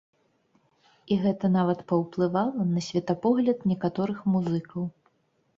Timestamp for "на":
2.73-2.79